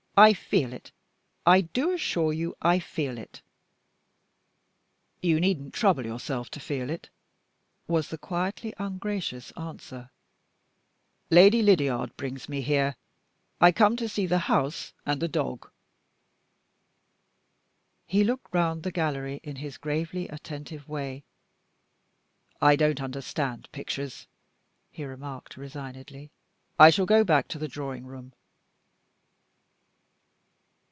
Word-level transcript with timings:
"I 0.17 0.33
feel 0.33 0.71
it 0.73 0.91
I 1.47 1.61
do 1.61 1.93
assure 1.93 2.31
you 2.33 2.53
I 2.61 2.77
feel 2.79 3.17
it!" 3.17 3.41
"You 5.21 5.39
needn't 5.39 5.73
trouble 5.73 6.05
yourself 6.05 6.51
to 6.51 6.59
feel 6.59 6.89
it," 6.91 7.09
was 7.87 8.09
the 8.09 8.17
quietly 8.19 8.73
ungracious 8.77 9.51
answer. 9.51 10.11
"Lady 11.31 11.63
Lydiard 11.63 12.15
brings 12.17 12.47
me 12.49 12.61
here. 12.61 12.97
I 13.61 13.71
come 13.71 13.95
to 13.95 14.09
see 14.09 14.25
the 14.27 14.37
house 14.45 14.93
and 15.07 15.21
the 15.21 15.27
dog." 15.29 15.71
He 18.05 18.23
looked 18.25 18.53
round 18.53 18.83
the 18.83 18.91
gallery 18.91 19.39
in 19.43 19.55
his 19.55 19.77
gravely 19.79 20.27
attentive 20.27 20.87
way. 20.89 21.23
"I 22.61 22.75
don't 22.75 23.01
understand 23.01 23.69
pictures," 23.71 24.27
he 24.91 25.03
remarked 25.05 25.55
resignedly. 25.57 26.31
"I 26.77 26.89
shall 26.91 27.05
go 27.07 27.23
back 27.23 27.47
to 27.47 27.57
the 27.57 27.69
drawing 27.69 28.05
room." 28.05 28.33